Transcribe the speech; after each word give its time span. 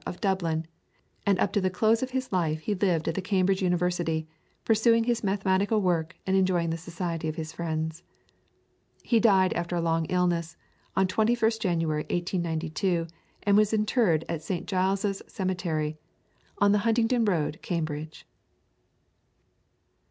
of 0.03 0.19
Dublin 0.19 0.65
and 1.27 1.37
up 1.39 1.53
to 1.53 1.61
the 1.61 1.69
close 1.69 2.01
of 2.01 2.09
his 2.09 2.31
life 2.31 2.61
he 2.61 2.73
lived 2.73 3.07
at 3.07 3.13
the 3.13 3.21
Cambridge 3.21 3.61
Observatory, 3.61 4.25
pursuing 4.65 5.03
his 5.03 5.23
mathematical 5.23 5.79
work 5.79 6.15
and 6.25 6.35
enjoying 6.35 6.71
the 6.71 6.77
society 6.79 7.27
of 7.27 7.35
his 7.35 7.53
friends. 7.53 8.01
He 9.03 9.19
died, 9.19 9.53
after 9.53 9.75
a 9.75 9.79
long 9.79 10.05
illness, 10.05 10.57
on 10.95 11.05
21st 11.05 11.59
January, 11.59 12.01
1892, 12.09 13.05
and 13.43 13.55
was 13.55 13.73
interred 13.73 14.23
in 14.27 14.39
St. 14.39 14.65
Giles's 14.65 15.21
Cemetery, 15.27 15.99
on 16.57 16.71
the 16.71 16.79
Huntingdon 16.79 17.23
Road, 17.25 17.59
Cambridge. 17.61 18.25